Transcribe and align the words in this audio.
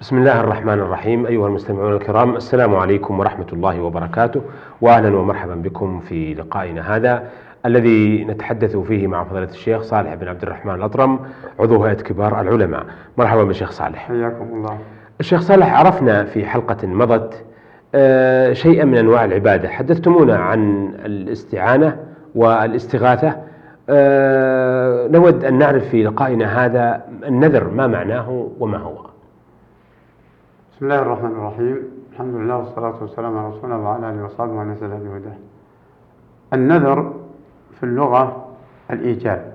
بسم 0.00 0.18
الله 0.18 0.40
الرحمن 0.40 0.72
الرحيم. 0.72 1.26
أيها 1.26 1.46
المستمعون 1.46 1.92
الكرام 1.92 2.36
السلام 2.36 2.76
عليكم 2.76 3.20
ورحمة 3.20 3.46
الله 3.52 3.80
وبركاته. 3.80 4.42
وأهلا 4.80 5.16
ومرحبا 5.16 5.54
بكم 5.54 6.00
في 6.00 6.34
لقائنا 6.34 6.96
هذا 6.96 7.22
الذي 7.66 8.24
نتحدث 8.24 8.76
فيه 8.76 9.06
مع 9.06 9.24
فضيلة 9.24 9.48
الشيخ 9.48 9.82
صالح 9.82 10.14
بن 10.14 10.28
عبد 10.28 10.42
الرحمن 10.42 10.74
الأطرم 10.74 11.20
عضو 11.60 11.84
هيئة 11.84 11.94
كبار 11.94 12.40
العلماء. 12.40 12.86
مرحبا 13.16 13.44
بالشيخ 13.44 13.70
صالح. 13.70 13.98
حياكم 13.98 14.48
الله. 14.52 14.78
الشيخ 15.20 15.40
صالح 15.40 15.78
عرفنا 15.78 16.24
في 16.24 16.46
حلقة 16.46 16.86
مضت 16.86 17.44
آه، 17.94 18.52
شيئا 18.52 18.84
من 18.84 18.96
أنواع 18.96 19.24
العبادة. 19.24 19.68
حدثتمونا 19.68 20.36
عن 20.36 20.92
الاستعانة 21.04 21.96
والاستغاثة. 22.34 23.36
آه، 23.88 25.08
نود 25.08 25.44
أن 25.44 25.58
نعرف 25.58 25.88
في 25.88 26.02
لقائنا 26.02 26.64
هذا 26.64 27.02
النذر 27.26 27.68
ما 27.68 27.86
معناه 27.86 28.48
وما 28.60 28.78
هو. 28.78 29.08
بسم 30.78 30.86
الله 30.86 31.02
الرحمن 31.02 31.30
الرحيم. 31.30 31.76
الحمد 32.12 32.34
لله 32.34 32.56
والصلاة 32.56 32.94
والسلام 33.02 33.38
على 33.38 33.48
رسول 33.48 33.64
الله 33.64 33.78
وعلى 33.78 34.10
آله 34.10 34.24
وصحبه 34.24 34.52
ومن 34.52 34.70
اهتدى 34.70 35.08
بهداه. 35.08 35.36
النذر 36.52 37.12
في 37.80 37.82
اللغة 37.82 38.46
الإيجاب. 38.90 39.52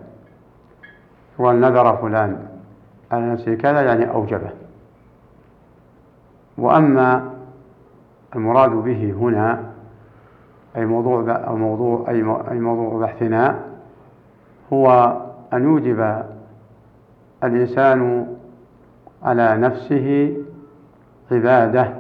هو 1.40 1.52
نذر 1.52 1.98
فلان. 1.98 2.48
على 3.12 3.32
نفسه 3.32 3.56
كذا 3.56 3.82
يعني 3.82 4.12
أوجبه. 4.12 4.52
وأما 6.58 7.34
المراد 8.36 8.72
به 8.72 9.12
هنا 9.12 9.72
أي 10.76 10.86
موضوع 10.86 11.32
أو 11.48 11.56
موضوع 11.56 12.06
أي 12.52 12.60
موضوع 12.60 13.00
بحثنا 13.00 13.60
هو 14.74 15.18
أن 15.54 15.64
يوجب 15.64 16.24
الإنسان 17.44 18.28
على 19.24 19.58
نفسه 19.58 20.38
عبادة. 21.32 21.94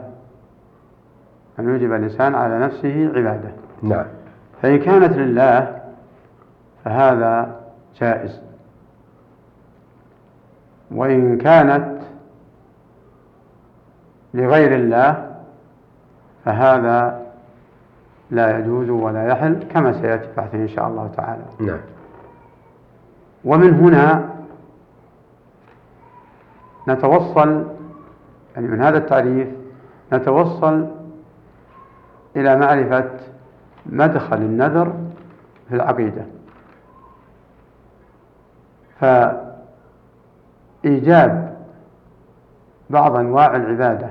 أن 1.59 1.69
يوجب 1.69 1.93
الإنسان 1.93 2.35
على 2.35 2.59
نفسه 2.59 3.11
عبادة. 3.15 3.51
نعم. 3.81 4.05
فإن 4.61 4.79
كانت 4.79 5.13
لله 5.13 5.81
فهذا 6.85 7.59
جائز. 7.99 8.41
وإن 10.91 11.37
كانت 11.37 11.99
لغير 14.33 14.75
الله 14.75 15.31
فهذا 16.45 17.23
لا 18.31 18.59
يجوز 18.59 18.89
ولا 18.89 19.27
يحل 19.27 19.63
كما 19.73 19.93
سيأتي 19.93 20.27
بحثه 20.37 20.57
إن 20.57 20.67
شاء 20.67 20.87
الله 20.87 21.11
تعالى. 21.17 21.43
نعم. 21.59 21.79
ومن 23.45 23.73
هنا 23.73 24.29
نتوصل 26.87 27.65
يعني 28.55 28.67
من 28.67 28.81
هذا 28.81 28.97
التعريف 28.97 29.47
نتوصل 30.13 30.87
إلى 32.35 32.55
معرفة 32.55 33.09
مدخل 33.85 34.37
النذر 34.37 34.93
في 35.69 35.75
العقيدة. 35.75 36.25
فإيجاب 40.83 41.57
بعض 42.89 43.15
أنواع 43.15 43.55
العبادة 43.55 44.09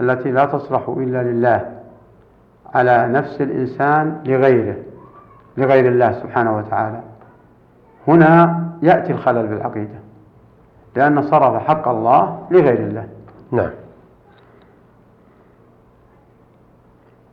التي 0.00 0.30
لا 0.30 0.44
تصلح 0.44 0.88
إلا 0.88 1.22
لله 1.22 1.78
على 2.74 3.08
نفس 3.08 3.40
الإنسان 3.40 4.22
لغيره 4.24 4.76
لغير 5.56 5.88
الله 5.88 6.12
سبحانه 6.12 6.56
وتعالى. 6.56 7.00
هنا 8.08 8.64
يأتي 8.82 9.12
الخلل 9.12 9.46
بالعقيدة 9.46 9.98
لأن 10.96 11.22
صرف 11.22 11.62
حق 11.62 11.88
الله 11.88 12.46
لغير 12.50 12.78
الله. 12.78 13.08
نعم. 13.52 13.70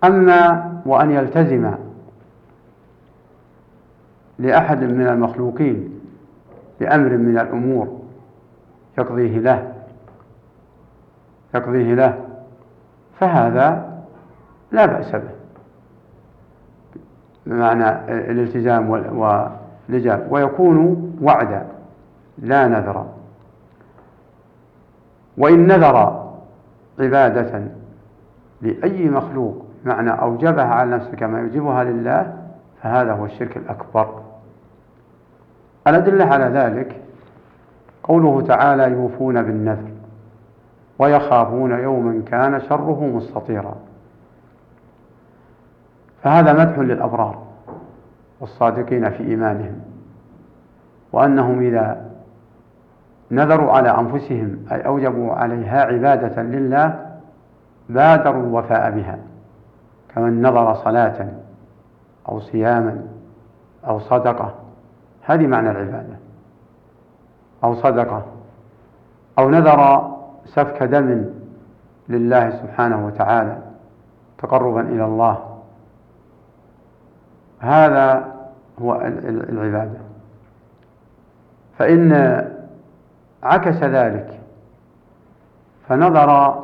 أما 0.04 0.72
وأن 0.86 1.12
يلتزم 1.12 1.72
لأحد 4.40 4.84
من 4.84 5.08
المخلوقين 5.08 6.00
بأمر 6.80 7.10
من 7.18 7.38
الأمور 7.38 8.00
يقضيه 8.98 9.40
له 9.40 9.74
يقضيه 11.56 11.94
له 11.94 12.26
فهذا 13.20 13.96
لا 14.72 14.86
بأس 14.86 15.12
به. 15.12 15.36
بمعنى 17.46 17.90
الالتزام 18.32 18.90
والإجابة 18.90 20.24
ويكون 20.30 21.12
وعدا 21.22 21.66
لا 22.38 22.68
نذرا 22.68 23.08
وإن 25.38 25.68
نذر 25.68 26.26
عبادة 27.00 27.64
لأي 28.62 29.10
مخلوق 29.10 29.66
معنى 29.86 30.12
أوجبها 30.12 30.66
على 30.66 30.92
نفسه 30.92 31.12
كما 31.12 31.40
يوجبها 31.40 31.84
لله 31.84 32.38
فهذا 32.82 33.14
هو 33.14 33.26
الشرك 33.26 33.58
الأكبر. 33.58 34.22
الأدلة 35.88 36.26
على 36.26 36.46
ذلك 36.46 37.02
قوله 38.04 38.42
تعالى 38.42 38.92
يوفون 38.92 39.42
بالنذر 39.44 39.92
ويخافون 41.00 41.72
يوما 41.72 42.22
كان 42.26 42.62
شره 42.62 43.04
مستطيرا. 43.04 43.76
فهذا 46.24 46.54
مدح 46.54 46.80
للأبرار 46.80 47.44
والصادقين 48.40 49.10
في 49.10 49.24
إيمانهم 49.24 49.82
وأنهم 51.14 51.60
إذا 51.60 52.15
نذروا 53.32 53.72
على 53.72 53.90
أنفسهم 53.90 54.66
أي 54.72 54.86
أوجبوا 54.86 55.34
عليها 55.34 55.82
عبادة 55.82 56.42
لله 56.42 57.06
بادروا 57.90 58.44
الوفاء 58.44 58.92
بها. 58.92 59.18
كمن 60.16 60.42
نظر 60.42 60.76
صلاة 60.76 61.28
أو 62.30 62.40
صياما 62.40 63.02
أو 63.88 64.00
صدقة 64.00 64.54
هذه 65.22 65.48
معنى 65.48 65.72
العبادة. 65.72 66.16
أو 67.64 67.76
صدقة 67.76 68.26
أو 69.40 69.50
نذر 69.50 70.12
سفك 70.46 70.84
دم 70.84 71.26
لله 72.10 72.50
سبحانه 72.50 73.06
وتعالى 73.06 73.58
تقربا 74.38 74.82
إلى 74.82 75.06
الله. 75.06 75.40
هذا 77.60 78.36
هو 78.82 78.96
العبادة. 79.50 80.00
فإن 81.78 82.12
عكس 83.46 83.84
ذلك 83.84 84.40
فنظر 85.88 86.64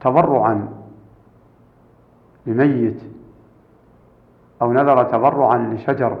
تبرعا 0.00 0.68
لميت 2.46 3.00
أو 4.62 4.72
نذر 4.72 5.04
تبرعا 5.04 5.58
لشجر 5.58 6.18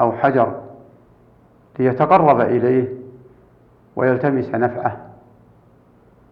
أو 0.00 0.12
حجر 0.12 0.60
ليتقرب 1.78 2.40
إليه 2.40 2.88
ويلتمس 3.96 4.54
نفعه 4.54 4.96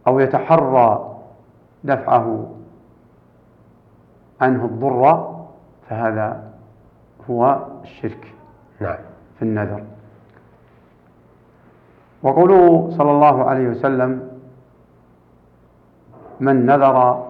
أو 0.06 0.20
يتحرى 0.20 1.18
دفعه 1.84 2.54
عنه 4.40 4.64
الضر 4.64 5.32
فهذا 5.88 6.52
هو 7.30 7.66
الشرك 7.82 8.34
نعم. 8.80 8.98
في 9.38 9.42
النذر. 9.42 9.84
وقوله 12.22 12.90
صلى 12.98 13.10
الله 13.10 13.44
عليه 13.44 13.68
وسلم 13.68 14.28
من 16.40 16.66
نذر 16.66 17.26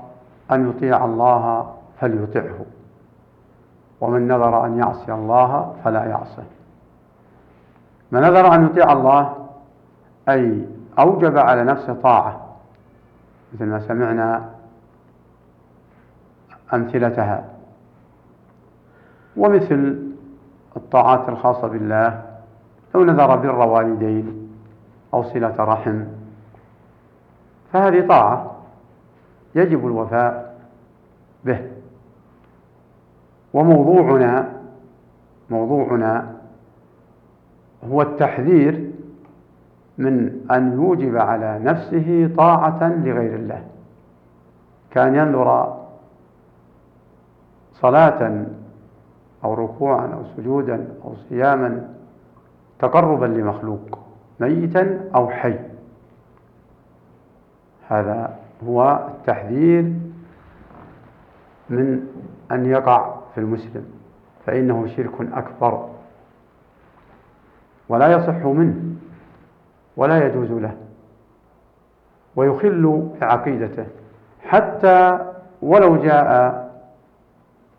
أن 0.53 0.70
يطيع 0.70 1.04
الله 1.04 1.75
فليطعه 2.00 2.64
ومن 4.00 4.28
نذر 4.28 4.66
أن 4.66 4.78
يعصي 4.78 5.12
الله 5.12 5.75
فلا 5.84 6.04
يعصه 6.04 6.44
من 8.12 8.20
نذر 8.20 8.54
أن 8.54 8.64
يطيع 8.64 8.92
الله 8.92 9.36
أي 10.28 10.66
أوجب 10.98 11.38
على 11.38 11.64
نفسه 11.64 11.92
طاعة 11.94 12.41
مثل 13.55 13.64
ما 13.64 13.81
سمعنا 13.81 14.50
أمثلتها. 16.75 17.44
ومثل 19.37 20.02
الطاعات 20.76 21.28
الخاصة 21.28 21.69
بالله 21.69 22.22
لو 22.94 23.05
نذر 23.05 23.37
بر 23.37 23.58
والدين 23.69 24.42
أو 25.14 25.23
صلة 25.23 25.55
رحم. 25.59 26.05
فهذه 27.73 28.06
طاعة 28.06 28.56
يجب 29.55 29.87
الوفاء 29.87 30.59
به. 31.44 31.70
وموضوعنا 33.55 34.53
موضوعنا 35.50 36.32
هو 37.85 38.03
التحذير 38.03 38.91
من 39.99 40.47
أن 40.50 40.73
يوجب 40.73 41.17
على 41.17 41.58
نفسه 41.58 42.31
طاعة 42.37 42.82
لغير 42.82 43.35
الله. 43.35 43.65
كان 44.91 45.15
ينذر 45.15 45.79
صلاة 47.73 48.44
أو 49.44 49.55
ركوعا 49.55 50.06
أو 50.06 50.25
سجودا 50.37 50.88
أو 51.05 51.15
صياما 51.29 51.88
تقربا 52.79 53.26
لمخلوق. 53.26 54.01
ميتا 54.43 55.11
أو 55.15 55.31
حي. 55.31 55.59
هذا 57.89 58.39
هو 58.67 59.09
التحذير 59.09 59.83
من 61.71 62.06
أن 62.53 62.67
يقع 62.67 63.15
في 63.35 63.41
المسلم 63.41 63.85
فإنه 64.47 64.87
شرك 64.87 65.21
أكبر. 65.21 65.89
ولا 67.89 68.12
يصح 68.12 68.44
منه 68.44 68.97
ولا 69.97 70.27
يجوز 70.27 70.50
له 70.50 70.77
ويخل 72.37 73.11
بعقيدته 73.21 73.87
حتى 74.43 75.19
ولو 75.62 75.97
جاء 75.97 76.62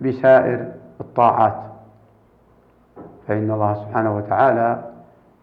بسائر 0.01 0.71
الطاعات. 1.01 1.63
فإن 3.27 3.51
الله 3.51 3.73
سبحانه 3.73 4.17
وتعالى 4.17 4.83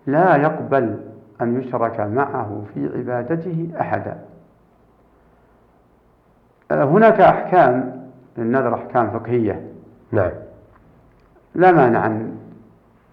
لا 0.06 0.36
يقبل 0.36 1.09
أن 1.42 1.60
يشرك 1.60 2.00
معه 2.00 2.62
في 2.74 2.90
عبادته 2.96 3.68
أحدا. 3.80 4.18
هناك 6.70 7.20
أحكام 7.20 8.06
للنذر 8.38 8.74
أحكام 8.74 9.10
فقهية. 9.10 9.62
نعم. 10.12 10.30
لا 11.54 11.72
مانع 11.72 12.06
أن 12.06 12.38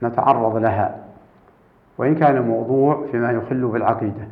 نتعرض 0.03 0.55
لها 0.55 0.97
وإن 1.97 2.15
كان 2.15 2.37
الموضوع 2.37 3.05
فيما 3.11 3.31
يخل 3.31 3.67
بالعقيدة. 3.67 4.27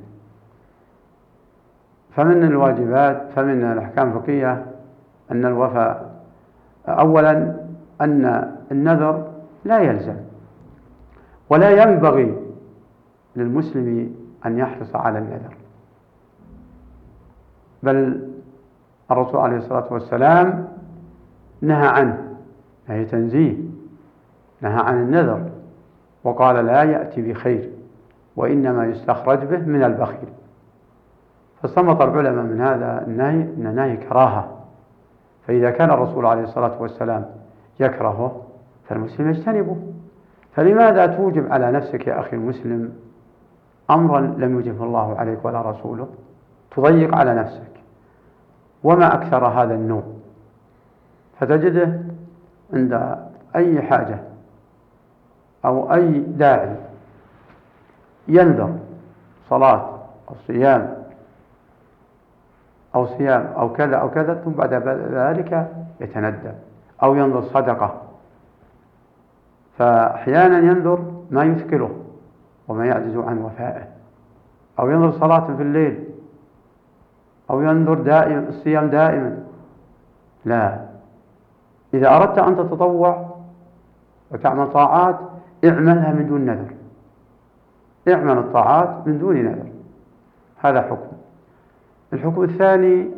فمن 2.16 2.44
الواجبات 2.44 3.22
فمن 3.36 3.64
الأحكام 3.64 4.08
الفقهية 4.08 4.66
أن 5.32 5.46
الوفاء 5.46 6.16
أولا 6.88 7.56
أن 8.02 8.52
النذر 8.72 9.28
لا 9.66 9.80
يلزم 9.80 10.16
ولا 11.50 11.84
ينبغي 11.84 12.45
للمسلم 13.36 14.16
أن 14.46 14.58
يحرص 14.58 14.96
على 14.96 15.20
النذر 15.20 15.56
بل 17.84 18.28
الرسول 19.12 19.40
عليه 19.40 19.58
الصلاة 19.58 19.94
والسلام 19.94 20.68
نهى 21.62 21.88
عنه 21.88 22.38
نهي 22.90 23.06
تنزيه 23.06 23.56
نهى 24.62 24.80
عن 24.80 25.02
النذر 25.02 25.50
وقال 26.24 26.66
لا 26.66 26.84
يأتي 26.84 27.22
بخير 27.22 27.70
وإنما 28.36 28.86
يستخرج 28.86 29.40
به 29.40 29.58
من 29.58 29.84
البخيل. 29.84 30.30
فاستنبط 31.62 32.02
العلماء 32.02 32.44
من 32.44 32.62
هذا 32.62 33.04
النهي 33.08 33.42
أن 33.42 33.76
نهي 33.76 33.98
كراهة. 33.98 34.58
فإذا 35.48 35.70
كان 35.72 35.92
الرسول 35.92 36.26
عليه 36.26 36.44
الصلاة 36.44 36.82
والسلام 36.82 37.26
يكرهه 37.80 38.42
فالمسلم 38.88 39.30
يجتنبه. 39.30 39.78
فلماذا 40.54 41.06
توجب 41.06 41.52
على 41.52 41.72
نفسك 41.72 42.08
يا 42.08 42.20
أخي 42.20 42.36
المسلم 42.36 42.94
أمرا 43.92 44.20
لم 44.20 44.60
يجبه 44.60 44.84
الله 44.84 45.16
عليك 45.20 45.46
ولا 45.46 45.62
رسوله 45.62 46.08
تضيق 46.72 47.16
على 47.16 47.36
نفسك. 47.36 47.72
وما 48.84 49.14
أكثر 49.14 49.48
هذا 49.48 49.74
النوع 49.74 50.04
فتجده 51.40 52.02
عند 52.74 53.18
أي 53.56 53.82
حاجة 53.82 54.20
أو 55.66 55.94
أي 55.94 56.20
داعي 56.20 56.76
ينذر 58.28 58.76
صلاة 59.50 60.00
أو 60.30 60.36
صيام 60.48 60.96
أو 62.96 63.06
صيام 63.06 63.54
أو 63.58 63.74
كذا 63.74 63.96
أو 63.96 64.10
كذا 64.10 64.34
ثم 64.34 64.52
بعد 64.52 64.74
ذلك 65.12 65.72
يتندم 66.02 66.54
أو 67.04 67.16
ينذر 67.16 67.42
صدقة. 67.42 68.02
فأحيانا 69.78 70.58
ينذر 70.58 71.12
ما 71.32 71.44
يثقله 71.44 72.05
وما 72.68 72.86
يعجز 72.86 73.18
عن 73.18 73.38
وفائه. 73.38 73.88
أو 74.80 74.90
ينذر 74.90 75.12
صلاة 75.12 75.56
في 75.56 75.62
الليل. 75.62 76.04
أو 77.50 77.62
ينذر 77.62 77.94
دائما 77.94 78.50
الصيام 78.50 78.88
دائما. 78.88 79.44
لا. 80.46 80.86
إذا 81.94 82.16
أردت 82.16 82.38
أن 82.38 82.58
تتطوع 82.58 83.36
وتعمل 84.32 84.72
طاعات 84.72 85.20
اعملها 85.66 86.14
من 86.14 86.28
دون 86.28 86.42
نذر. 86.42 86.74
اعمل 88.08 88.38
الطاعات 88.38 89.08
من 89.08 89.20
دون 89.20 89.36
نذر. 89.36 89.70
هذا 90.58 90.82
حكم. 90.82 91.18
الحكم 92.14 92.44
الثاني 92.44 93.12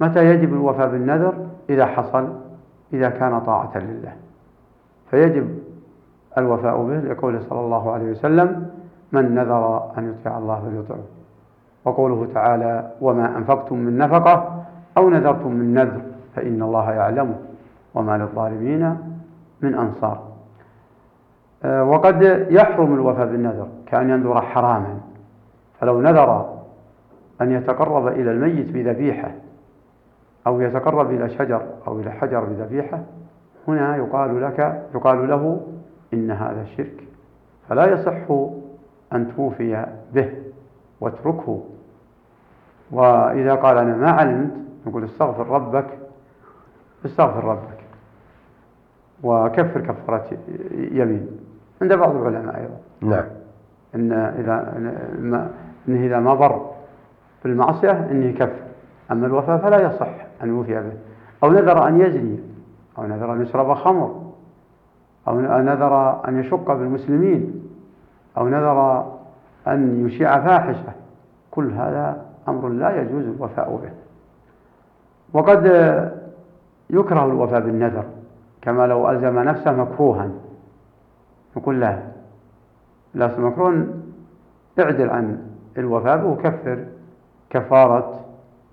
متى 0.00 0.26
يجب 0.26 0.52
الوفاء 0.52 0.88
بالنذر؟ 0.88 1.46
إذا 1.70 1.86
حصل 1.86 2.32
إذا 2.92 3.08
كان 3.08 3.40
طاعة 3.40 3.78
لله. 3.78 4.12
فيجب 5.10 5.63
الوفاء 6.38 6.82
به 6.82 7.00
لقوله 7.00 7.40
صلى 7.50 7.60
الله 7.60 7.92
عليه 7.92 8.10
وسلم 8.10 8.70
من 9.12 9.34
نذر 9.34 9.90
أن 9.98 10.10
يطيع 10.10 10.38
الله 10.38 10.60
فليطعه. 10.60 11.04
وقوله 11.84 12.28
تعالى 12.34 12.90
وما 13.00 13.36
أنفقتم 13.36 13.78
من 13.78 13.98
نفقة 13.98 14.64
أو 14.96 15.10
نذرتم 15.10 15.52
من 15.52 15.74
نذر 15.74 16.00
فإن 16.36 16.62
الله 16.62 16.90
يعلمه 16.90 17.34
وما 17.94 18.18
للظالمين 18.18 18.96
من 19.62 19.74
أنصار. 19.74 20.22
آه، 21.64 21.84
وقد 21.84 22.22
يحرم 22.50 22.94
الوفاء 22.94 23.26
بالنذر 23.26 23.68
كأن 23.86 24.10
ينذر 24.10 24.40
حراما 24.40 24.98
فلو 25.80 26.00
نذر 26.00 26.54
أن 27.40 27.52
يتقرب 27.52 28.06
إلى 28.06 28.30
الميت 28.30 28.72
بذبيحة 28.72 29.30
أو 30.46 30.60
يتقرب 30.60 31.10
إلى 31.10 31.28
شجر 31.28 31.62
أو 31.86 32.00
إلى 32.00 32.10
حجر 32.10 32.44
بذبيحة 32.44 33.00
هنا 33.68 33.96
يقال 33.96 34.42
لك 34.42 34.82
يقال 34.94 35.28
له 35.28 35.60
إن 36.14 36.30
هذا 36.30 36.64
شرك. 36.76 37.04
فلا 37.68 37.86
يصح 37.86 38.30
أن 39.12 39.36
توفي 39.36 39.86
به 40.14 40.32
واتركه. 41.00 41.64
وإذا 42.90 43.54
قال 43.54 43.78
أنا 43.78 43.96
ما 43.96 44.10
علمت 44.10 44.52
نقول 44.86 45.04
استغفر 45.04 45.46
ربك 45.46 45.86
استغفر 47.04 47.44
ربك 47.44 47.84
وكفر 49.22 49.80
كفارة 49.80 50.38
يمين. 50.72 51.28
عند 51.82 51.94
بعض 51.94 52.16
العلماء 52.16 52.60
أيضا. 52.60 52.76
نعم. 53.00 53.24
إن 53.94 54.12
إذا 54.12 54.74
إنه 55.88 56.06
إذا 56.06 56.18
ما 56.18 56.34
ضر 56.34 56.70
بالمعصية 57.44 57.90
إنه 57.90 58.26
يكفر 58.26 58.62
أما 59.10 59.26
الوفاء 59.26 59.58
فلا 59.58 59.80
يصح 59.80 60.26
أن 60.42 60.48
يوفي 60.48 60.74
به. 60.74 60.92
أو 61.42 61.52
نذر 61.52 61.88
أن 61.88 62.00
يزني 62.00 62.38
أو 62.98 63.06
نذر 63.06 63.32
أن 63.32 63.42
يشرب 63.42 63.74
خمر. 63.74 64.23
أو 65.28 65.40
نذر 65.40 66.24
أن 66.28 66.40
يشق 66.40 66.72
بالمسلمين 66.72 67.62
أو 68.36 68.48
نذر 68.48 69.12
أن 69.66 70.06
يشيع 70.06 70.40
فاحشة. 70.40 70.92
كل 71.50 71.70
هذا 71.70 72.24
أمر 72.48 72.68
لا 72.68 73.02
يجوز 73.02 73.24
الوفاء 73.24 73.80
به. 73.82 73.90
وقد 75.32 75.66
يكره 76.90 77.24
الوفاء 77.24 77.60
بالنذر 77.60 78.04
كما 78.62 78.86
لو 78.86 79.10
ألزم 79.10 79.38
نفسه 79.38 79.72
مكروها. 79.72 80.30
يقول 81.56 81.80
لا 81.80 81.98
لا 83.14 83.40
مكروه 83.40 83.86
اعدل 84.78 85.10
عن 85.10 85.38
الوفاء 85.78 86.26
وكفر 86.26 86.84
كفارة 87.50 88.20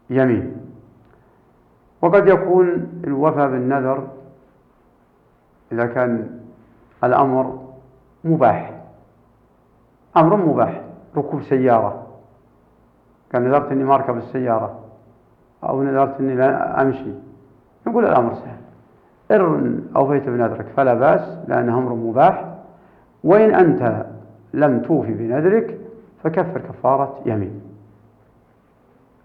يمين. 0.09 0.55
وقد 2.01 2.27
يكون 2.27 2.87
الوفاء 3.03 3.49
بالنذر 3.49 4.07
إذا 5.71 5.85
كان 5.85 6.40
الأمر 7.03 7.59
مباح. 8.23 8.81
أمر 10.17 10.35
مباح. 10.35 10.81
ركوب 11.17 11.41
سيارة. 11.41 12.07
كان 13.31 13.43
نذرت 13.43 13.71
إني 13.71 13.83
ما 13.83 13.95
أركب 13.95 14.17
السيارة. 14.17 14.79
أو 15.63 15.83
نذرت 15.83 16.19
إني 16.19 16.35
لا 16.35 16.81
أمشي. 16.81 17.13
نقول 17.87 18.05
الأمر 18.05 18.33
سهل. 18.33 18.61
إن 19.31 19.83
أوفيت 19.95 20.29
بنذرك 20.29 20.65
فلا 20.75 20.93
بأس 20.93 21.37
لأنه 21.47 21.77
أمر 21.77 21.93
مباح. 21.93 22.55
وإن 23.23 23.55
أنت 23.55 24.05
لم 24.53 24.81
توفي 24.81 25.13
بنذرك 25.13 25.79
فكفر 26.23 26.59
كفارة 26.59 27.19
يمين. 27.25 27.61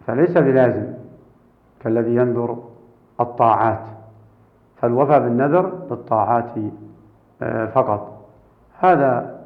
فليس 0.06 0.38
بلازم 0.38 0.92
كالذي 1.80 2.16
ينذر 2.16 2.62
الطاعات. 3.20 3.82
فالوفاء 4.76 5.20
بالنذر 5.20 5.72
للطاعات 5.90 6.50
فقط. 7.74 8.12
هذا 8.80 9.40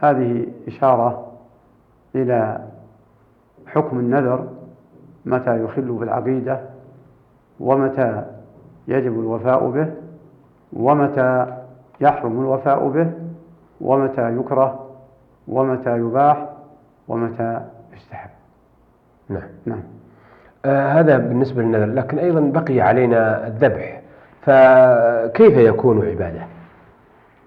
هذه 0.00 0.46
إشارة 0.68 1.32
إلى 2.14 2.60
حكم 3.66 3.98
النذر 3.98 4.46
متى 5.24 5.64
يخل 5.64 5.92
بالعقيدة 5.92 6.60
ومتى 7.60 8.24
يجب 8.88 9.20
الوفاء 9.20 9.70
به 9.70 9.86
ومتى 10.72 11.46
يحرم 12.00 12.40
الوفاء 12.40 12.88
به 12.88 13.12
ومتى 13.80 14.36
يكره 14.36 14.86
ومتى 15.48 15.96
يباح 15.96 16.46
ومتى 17.08 17.60
يستحب. 17.96 18.30
نعم. 19.28 19.48
نعم. 19.66 19.82
آه 20.64 20.88
هذا 20.88 21.18
بالنسبة 21.18 21.62
للنذر 21.62 21.86
لكن 21.86 22.18
أيضا 22.18 22.40
بقي 22.40 22.80
علينا 22.80 23.46
الذبح. 23.46 24.02
فكيف 24.42 25.56
يكون 25.58 26.08
عبادة؟ 26.08 26.40
آه 26.40 26.55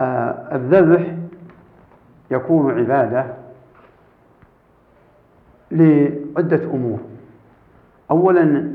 الذبح 0.01 1.15
يكون 2.31 2.79
عبادة 2.79 3.25
لعدة 5.71 6.63
أمور. 6.63 6.99
أولا 8.11 8.71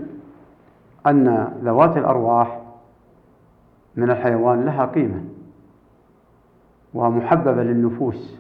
أن 1.07 1.55
ذوات 1.63 1.97
الأرواح 1.97 2.61
من 3.97 4.11
الحيوان 4.11 4.65
لها 4.65 4.87
قيمة 4.87 5.25
ومحببة 6.95 7.63
للنفوس 7.63 8.37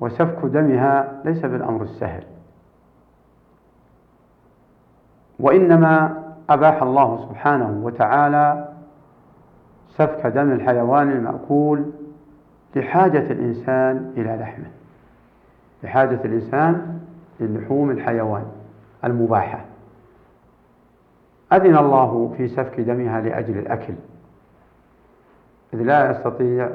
وسفك 0.00 0.44
دمها 0.46 1.20
ليس 1.24 1.44
بالأمر 1.46 1.82
السهل. 1.82 2.24
وإنما 5.40 6.22
أباح 6.50 6.82
الله 6.82 7.28
سبحانه 7.28 7.80
وتعالى 7.84 8.73
سفك 9.96 10.26
دم 10.26 10.52
الحيوان 10.52 11.10
المأكول 11.10 11.84
لحاجة 12.76 13.32
الإنسان 13.32 14.12
إلى 14.16 14.36
لحمه 14.40 14.70
لحاجة 15.82 16.20
الإنسان 16.24 17.00
للحوم 17.40 17.90
الحيوان 17.90 18.44
المباحة. 19.04 19.64
أذن 21.52 21.76
الله 21.76 22.34
في 22.36 22.48
سفك 22.48 22.80
دمها 22.80 23.20
لأجل 23.20 23.58
الأكل. 23.58 23.94
إذ 25.74 25.82
لا 25.82 26.10
يستطيع 26.10 26.70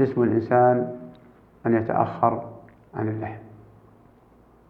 جسم 0.00 0.22
الإنسان 0.22 0.96
أن 1.66 1.74
يتأخر 1.74 2.48
عن 2.94 3.08
اللحم. 3.08 3.40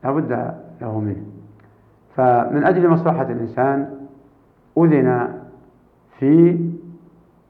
لا 0.04 0.11
بد 0.11 0.54
له 0.80 1.00
منه. 1.00 1.26
فمن 2.16 2.64
أجل 2.64 2.88
مصلحة 2.88 3.23
الإنسان 3.23 4.06
أذن 4.78 5.38
في 6.18 6.58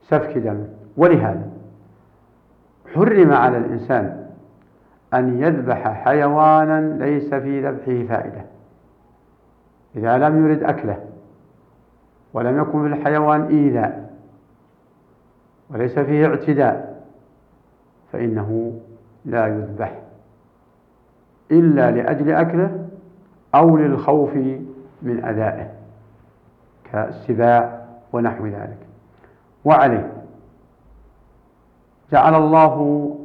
سفك 0.09 0.39
دم. 0.39 0.65
ولهذا 0.97 1.51
حرم 2.95 3.33
على 3.33 3.59
الإنسان 3.59 4.27
أن 5.15 5.43
يذبح 5.43 6.05
حيوانا 6.05 7.05
ليس 7.05 7.35
في 7.35 7.69
ذبحه 7.69 8.17
فائدة. 8.17 8.45
إذا 9.97 10.19
لم 10.19 10.47
يرد 10.47 10.63
أكله 10.63 10.99
ولم 12.33 12.61
يكن 12.61 12.83
في 12.83 12.95
الحيوان 12.95 13.43
إيذاء 13.43 14.11
وليس 15.71 15.99
فيه 15.99 16.27
اعتداء 16.27 17.03
فإنه 18.13 18.81
لا 19.25 19.47
يذبح 19.47 20.03
إلا 21.51 21.91
لأجل 21.91 22.31
أكله 22.31 22.89
أو 23.55 23.77
للخوف 23.77 24.35
من 25.03 25.25
أذائه 25.25 25.71
كالسباع 26.93 27.87
ونحو 28.13 28.47
ذلك. 28.47 28.86
وعليه 29.67 30.13
جعل 32.13 32.35
الله 32.35 33.17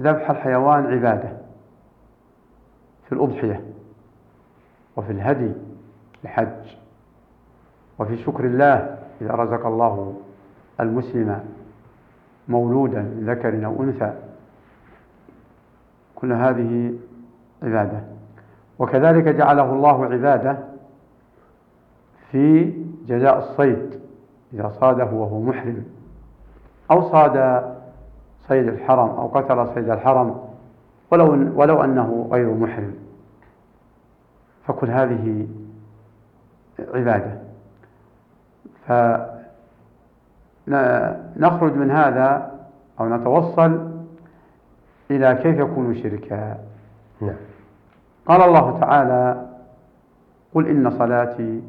ذبح 0.00 0.30
الحيوان 0.30 0.86
عبادة 0.86 1.32
في 3.06 3.12
الأضحية 3.12 3.64
وفي 4.96 5.12
الهدي 5.12 5.52
الحج 6.24 6.76
وفي 7.98 8.16
شكر 8.16 8.44
الله 8.44 8.98
إذا 9.20 9.30
رزق 9.30 9.66
الله 9.66 10.20
المسلم 10.80 11.44
مولودا 12.48 13.20
ذكر 13.20 13.66
أو 13.66 13.82
أنثى. 13.82 14.14
كل 16.14 16.32
هذه 16.32 16.94
عبادة. 17.62 18.00
وكذلك 18.78 19.28
جعله 19.28 19.72
الله 19.72 20.04
عبادة 20.04 20.58
في 22.30 22.72
جزاء 23.06 23.38
الصيد. 23.38 24.03
إذا 24.54 24.72
صاده 24.80 25.04
وهو 25.04 25.40
محرم 25.40 25.84
أو 26.90 27.10
صاد 27.10 27.64
صيد 28.48 28.68
الحرم 28.68 29.08
أو 29.08 29.26
قتل 29.26 29.74
صيد 29.74 29.90
الحرم 29.90 30.40
ولو, 31.10 31.30
ولو 31.60 31.84
أنه 31.84 32.28
غير 32.30 32.54
محرم. 32.54 32.94
فكل 34.66 34.90
هذه 34.90 35.46
عبادة. 36.94 37.38
فنخرج 40.66 41.72
من 41.74 41.90
هذا 41.90 42.50
أو 43.00 43.08
نتوصل 43.08 43.90
إلى 45.10 45.34
كيف 45.34 45.58
يكون 45.58 45.94
شركا. 46.02 46.58
نعم. 47.20 47.36
قال 48.26 48.42
الله 48.42 48.80
تعالى 48.80 49.46
قل 50.54 50.66
إن 50.68 50.90
صلاتي 50.98 51.62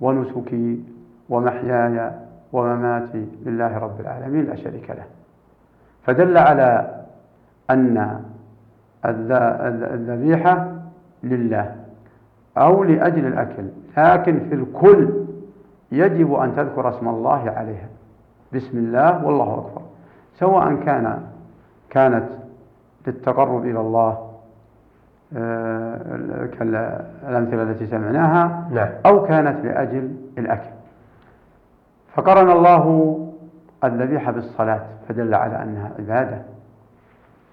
ونسكي 0.00 0.95
ومحياي 1.28 2.12
ومماتي 2.52 3.26
لله 3.46 3.78
رب 3.78 4.00
العالمين 4.00 4.44
لا 4.44 4.56
شريك 4.56 4.90
له. 4.90 5.04
فدل 6.06 6.38
على 6.38 6.94
أن 7.70 8.20
الذبيحة 9.04 10.72
لله 11.22 11.76
أو 12.58 12.84
لأجل 12.84 13.26
الأكل 13.26 13.64
لكن 13.96 14.40
في 14.48 14.54
الكل 14.54 15.24
يجب 15.92 16.34
أن 16.34 16.56
تذكر 16.56 16.88
اسم 16.88 17.08
الله 17.08 17.50
عليها. 17.50 17.88
بسم 18.54 18.78
الله 18.78 19.26
والله 19.26 19.54
أكبر. 19.54 19.82
سواء 20.34 20.74
كان 20.74 21.22
كانت 21.90 22.28
للتقرب 23.06 23.64
إلى 23.64 23.80
الله 23.80 24.30
آه، 25.36 26.46
كالأمثلة 26.58 27.62
التي 27.62 27.86
سمعناها 27.86 28.68
نعم. 28.70 28.88
أو 29.06 29.22
كانت 29.22 29.64
لأجل 29.64 30.16
الأكل. 30.38 30.70
فقرن 32.16 32.50
الله 32.50 33.16
الذبيحة 33.84 34.32
بالصلاة 34.32 34.86
فدل 35.08 35.34
على 35.34 35.62
أنها 35.62 35.92
عبادة. 35.98 36.42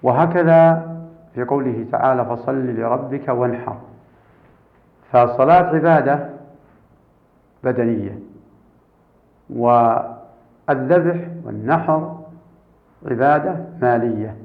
وهكذا 0.02 0.90
في 1.34 1.44
قوله 1.44 1.86
تعالى 1.92 2.24
فصل 2.24 2.66
لربك 2.66 3.28
وانحر. 3.28 3.76
فالصلاة 5.12 5.62
عبادة 5.74 6.28
بدنية 7.64 8.18
والذبح 9.50 11.28
والنحر 11.44 12.18
عبادة 13.06 13.56
مالية. 13.82 14.36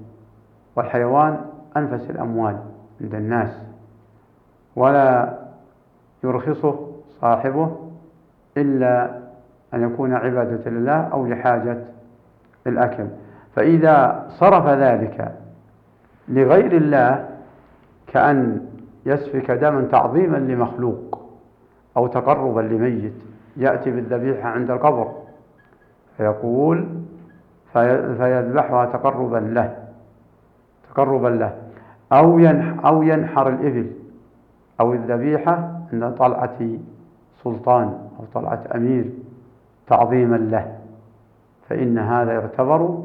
والحيوان 0.75 1.41
أنفس 1.77 2.09
الأموال 2.09 2.59
عند 3.01 3.15
الناس 3.15 3.63
ولا 4.75 5.37
يرخصه 6.23 6.87
صاحبه 7.21 7.89
إلا 8.57 9.28
أن 9.73 9.83
يكون 9.83 10.13
عبادة 10.13 10.71
لله 10.71 10.93
أو 10.93 11.25
لحاجة 11.25 11.77
الأكل 12.67 13.05
فإذا 13.55 14.25
صرف 14.29 14.67
ذلك 14.67 15.35
لغير 16.27 16.77
الله 16.77 17.29
كأن 18.07 18.65
يسفك 19.05 19.51
دما 19.51 19.81
تعظيما 19.91 20.37
لمخلوق 20.37 21.29
أو 21.97 22.07
تقربا 22.07 22.61
لميت 22.61 23.13
يأتي 23.57 23.91
بالذبيحة 23.91 24.49
عند 24.49 24.71
القبر 24.71 25.11
فيقول 26.17 26.87
فيذبحها 27.73 28.85
تقربا 28.85 29.37
له 29.37 29.75
تقربا 30.93 31.27
له. 31.27 31.55
أو 32.11 32.39
أو 32.85 33.03
ينحر 33.03 33.49
الإبل 33.49 33.91
أو 34.79 34.93
الذبيحة 34.93 35.81
عند 35.93 36.15
طلعة 36.17 36.57
سلطان 37.43 37.85
أو 38.19 38.25
طلعة 38.33 38.63
أمير. 38.75 39.09
تعظيما 39.89 40.35
له 40.35 40.75
فإن 41.69 41.97
هذا 41.97 42.33
يعتبر 42.33 43.03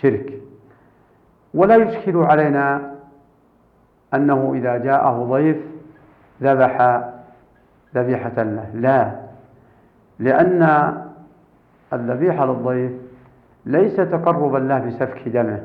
شرك. 0.00 0.32
ولا 1.54 1.76
يشكل 1.76 2.16
علينا 2.16 2.94
أنه 4.14 4.52
إذا 4.54 4.76
جاءه 4.76 5.24
ضيف 5.30 5.56
ذبح 6.42 7.02
ذبيحة 7.94 8.42
له 8.42 8.66
لا. 8.74 9.12
لأن 10.18 10.92
الذبيحة 11.92 12.46
للضيف 12.46 12.92
ليس 13.66 13.96
تقربا 13.96 14.58
له 14.58 14.78
بسفك 14.78 15.28
دمه 15.28 15.60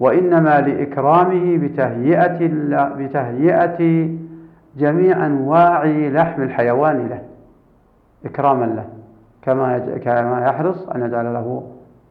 وإنما 0.00 0.60
لإكرامه 0.60 1.58
بتهيئة 1.58 2.48
بتهيئة 2.94 4.10
جميع 4.76 5.26
أنواع 5.26 5.84
لحم 5.86 6.42
الحيوان 6.42 7.08
له 7.08 7.22
إكراما 8.24 8.64
له. 8.64 8.95
كما 9.46 9.78
كما 9.78 10.46
يحرص 10.46 10.88
أن 10.88 11.02
يجعل 11.02 11.34
له 11.34 11.62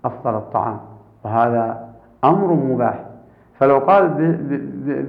أفضل 0.06 0.36
الطعام. 0.36 0.80
وهذا 1.24 1.90
أمر 2.24 2.54
مباح. 2.54 3.06
فلو 3.60 3.78
قال 3.78 4.08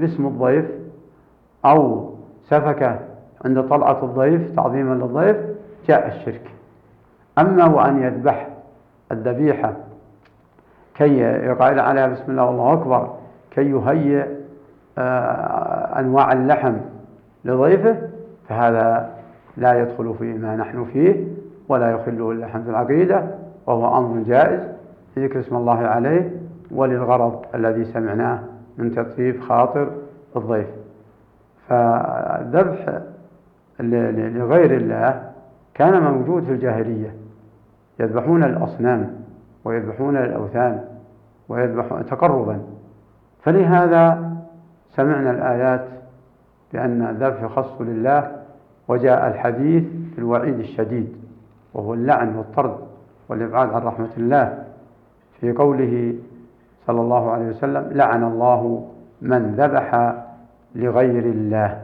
باسم 0.00 0.26
الضيف 0.26 0.64
أو 1.64 2.10
سفك 2.48 3.00
عند 3.44 3.62
طلعة 3.62 4.04
الضيف 4.04 4.56
تعظيما 4.56 4.94
للضيف 4.94 5.36
جاء 5.88 6.08
الشرك. 6.08 6.50
أما 7.38 7.64
وأن 7.66 8.02
يذبح 8.02 8.48
الذبيحة 9.12 9.72
كي 10.94 11.18
يقال 11.20 11.80
عليها 11.80 12.06
بسم 12.06 12.24
الله 12.28 12.44
والله 12.44 12.72
أكبر 12.72 13.14
كي 13.50 13.70
يهيئ 13.70 14.26
آه، 14.98 16.00
أنواع 16.00 16.32
اللحم 16.32 16.74
لضيفه 17.44 17.96
فهذا 18.48 19.10
لا 19.56 19.80
يدخل 19.80 20.14
فيما 20.18 20.56
نحن 20.56 20.84
فيه 20.84 21.24
ولا 21.68 21.90
يخل 21.90 22.30
اللحم 22.30 22.62
في 22.62 22.70
العقيدة 22.70 23.24
وهو 23.66 23.98
أمر 23.98 24.22
جائز 24.22 24.60
ذكر 25.18 25.40
اسم 25.40 25.56
الله 25.56 25.78
عليه 25.78 26.30
وللغرض 26.70 27.44
الذي 27.54 27.84
سمعناه 27.84 28.40
من 28.78 28.94
تطيب 28.94 29.40
خاطر 29.40 29.90
الضيف. 30.36 30.66
فالذبح 31.68 33.00
لغير 33.80 34.76
الله 34.76 35.30
كان 35.74 36.02
موجود 36.02 36.44
في 36.44 36.52
الجاهلية. 36.52 37.14
يذبحون 38.00 38.44
الأصنام 38.44 39.10
ويذبحون 39.64 40.16
الأوثان 40.16 40.80
ويذبحون 41.48 42.06
تقربا. 42.06 42.60
فلهذا 43.42 44.32
سمعنا 44.90 45.30
الآيات 45.30 45.84
بأن 46.72 47.02
الذبح 47.02 47.42
يخص 47.42 47.80
لله 47.80 48.32
وجاء 48.88 49.28
الحديث 49.28 49.84
في 50.14 50.18
الوعيد 50.18 50.58
الشديد. 50.58 51.16
وهو 51.76 51.94
اللعن 51.94 52.36
والطرد 52.36 52.76
والإبعاد 53.28 53.72
عن 53.72 53.82
رحمة 53.82 54.08
الله. 54.16 54.64
في 55.40 55.52
قوله 55.52 56.14
صلى 56.86 57.00
الله 57.00 57.30
عليه 57.30 57.48
وسلم 57.48 57.88
لعن 57.92 58.24
الله 58.24 58.88
من 59.22 59.54
ذبح 59.54 60.14
لغير 60.74 61.24
الله. 61.24 61.82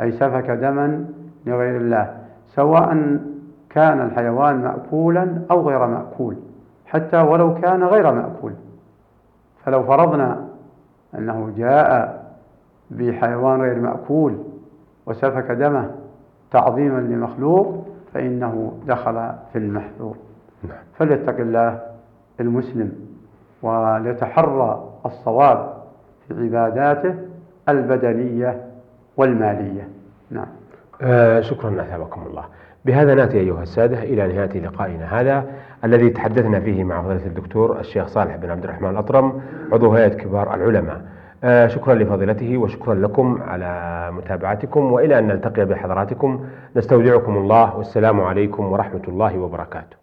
أي 0.00 0.12
سفك 0.12 0.50
دما 0.50 1.04
لغير 1.46 1.76
الله 1.76 2.16
سواء 2.46 3.18
كان 3.70 4.00
الحيوان 4.00 4.62
مأكولا 4.62 5.42
أو 5.50 5.68
غير 5.68 5.86
مأكول 5.86 6.36
حتى 6.86 7.20
ولو 7.20 7.54
كان 7.54 7.84
غير 7.84 8.12
مأكول. 8.12 8.52
فلو 9.64 9.82
فرضنا 9.82 10.48
أنه 11.14 11.52
جاء 11.56 12.20
بحيوان 12.90 13.60
غير 13.60 13.80
مأكول 13.80 14.38
وسفك 15.06 15.50
دمه 15.50 15.90
تعظيما 16.50 17.00
لمخلوق 17.00 17.86
فإنه 18.14 18.78
دخل 18.86 19.32
في 19.52 19.58
المحذور. 19.58 20.16
نعم. 20.68 20.78
فليتق 20.98 21.36
الله 21.40 21.80
المسلم 22.40 22.92
وليتحرى 23.62 24.88
الصواب 25.06 25.74
في 26.28 26.34
عباداته 26.44 27.14
البدنية 27.68 28.64
والمالية. 29.16 29.88
نعم. 30.30 30.46
آه 31.02 31.40
شكرا 31.40 31.82
أثابكم 31.82 32.22
الله. 32.26 32.44
بهذا 32.84 33.14
نأتي 33.14 33.40
أيها 33.40 33.62
السادة 33.62 34.02
إلى 34.02 34.32
نهاية 34.32 34.60
لقائنا 34.60 35.20
هذا 35.20 35.44
الذي 35.84 36.10
تحدثنا 36.10 36.60
فيه 36.60 36.84
مع 36.84 37.02
فضيلة 37.02 37.26
الدكتور 37.26 37.80
الشيخ 37.80 38.06
صالح 38.06 38.36
بن 38.36 38.50
عبد 38.50 38.64
الرحمن 38.64 38.90
الأطرم 38.90 39.42
عضو 39.72 39.92
هيئة 39.92 40.08
كبار 40.14 40.54
العلماء. 40.54 41.00
شكرا 41.66 41.94
لفضيلته 41.94 42.58
وشكرا 42.58 42.94
لكم 42.94 43.42
على 43.42 44.10
متابعتكم 44.12 44.92
وإلى 44.92 45.18
أن 45.18 45.26
نلتقي 45.28 45.64
بحضراتكم. 45.64 46.46
نستودعكم 46.76 47.36
الله 47.36 47.76
والسلام 47.76 48.20
عليكم 48.20 48.72
ورحمة 48.72 49.02
الله 49.08 49.38
وبركاته. 49.38 49.99